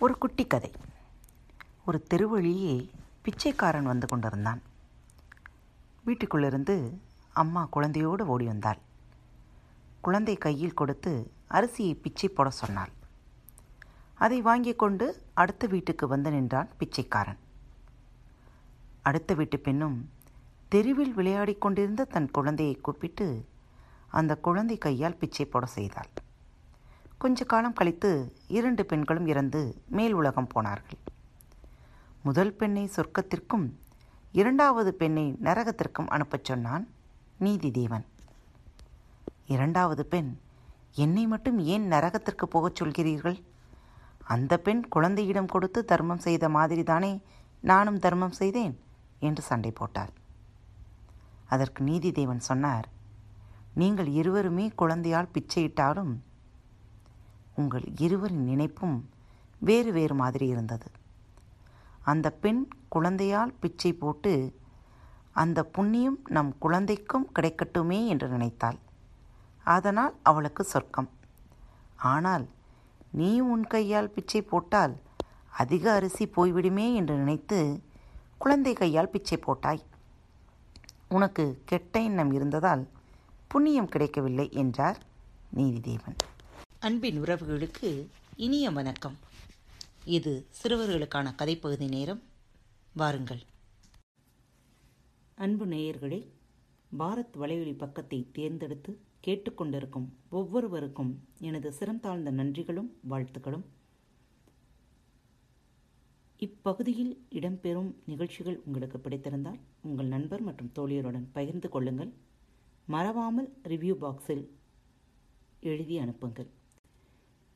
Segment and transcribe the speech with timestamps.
[0.00, 0.72] ஒரு குட்டி கதை
[1.84, 2.90] ஒரு தெருவழியே
[3.22, 4.62] பிச்சைக்காரன் வந்து கொண்டிருந்தான்.
[6.06, 6.98] வீட்டுக்குள்ளிருந்து
[7.32, 8.78] அம்மா குழந்தையோடு ஓடி வந்தாள்.
[10.00, 11.12] குழந்தை கையில் கொடுத்து
[11.50, 12.92] அரிசியை பிச்சை போட சொன்னாள்.
[14.14, 17.40] அதை வாங்கிக் கொண்டு அடுத்த வீட்டுக்கு வந்து நின்றான் பிச்சைக்காரன்.
[19.02, 19.98] அடுத்த வீட்டு பெண்ணும்
[20.68, 23.46] தெருவில் விளையாடிக் கொண்டிருந்த தன் குழந்தையை கூப்பிட்டு
[24.08, 26.08] அந்த குழந்தை கையால் பிச்சை போட செய்தாள்.
[27.22, 28.10] கொஞ்ச காலம் கழித்து
[28.48, 31.00] இரண்டு பெண்களும் இறந்து மேல் உலகம் போனார்கள்.
[32.22, 33.64] முதல் பெண்ணை சொர்க்கத்திற்கும்
[34.32, 36.84] இரண்டாவது பெண்ணை நரகத்திற்கும் அனுப்பச் சொன்னான்
[37.38, 38.04] நீதி தேவன்
[39.46, 40.30] இரண்டாவது பெண்
[40.92, 43.38] என்னை மட்டும் ஏன் நரகத்திற்கு போகச் சொல்கிறீர்கள்?
[44.24, 47.12] அந்த பெண் குழந்தையிடம் கொடுத்து தர்மம் செய்த மாதிரி தானே
[47.60, 48.74] நானும் தர்மம் செய்தேன்
[49.18, 50.12] என்று சண்டை போட்டார்.
[51.46, 52.88] அதற்கு நீதி தேவன் சொன்னார்
[53.74, 56.14] நீங்கள் இருவருமே குழந்தையால் பிச்சையிட்டாலும்
[57.60, 58.96] உங்கள் இருவரின் நினைப்பும்
[59.68, 60.88] வேறு வேறு மாதிரி இருந்தது.
[62.10, 64.32] அந்த பெண் குழந்தையால் பிச்சை போட்டு
[65.42, 68.78] அந்த புண்ணியம் நம் குழந்தைக்கும் கிடைக்கட்டுமே என்று நினைத்தாள்.
[69.66, 71.10] அதனால் அவளுக்கு சொர்க்கம்.
[72.12, 72.46] ஆனால்
[73.18, 74.94] நீ உன் கையால் பிச்சை போட்டால்
[75.62, 77.58] அதிக அரிசி போய்விடுமே என்று நினைத்து
[78.38, 79.82] குழந்தை கையால் பிச்சை போட்டாய்.
[81.08, 82.82] உனக்கு கெட்ட எண்ணம் இருந்ததால்
[83.52, 84.98] புண்ணியம் கிடைக்கவில்லை என்றார்
[85.56, 86.18] நீதிதேவன்.
[86.80, 89.16] அன்பின் உறவுகளுக்கு இனிய வணக்கம்.
[90.04, 92.22] இது சிறுவர்களுக்கான கதைப்பகுதி நேரம்.
[92.94, 93.42] வாருங்கள்.
[95.34, 96.28] அன்பு நேயர்களே
[96.98, 103.64] பாரத் வலையொலி பக்கத்தை தேர்ந்தெடுத்து கேட்டுக்கொண்டிருக்கும் ஒவ்வொருவருக்கும் எனது சிறந்தாழ்ந்த நன்றிகளும் வாழ்த்துக்களும்.
[106.38, 112.12] இப்பகுதியில் இடம்பெறும் நிகழ்ச்சிகள் உங்களுக்கு பிடித்திருந்தால் உங்கள் நண்பர் மற்றும் தோழியருடன் பகிர்ந்து கொள்ளுங்கள்.
[112.86, 114.48] மறவாமல் ரிவ்யூ பாக்ஸில்
[115.60, 116.56] எழுதி அனுப்புங்கள்.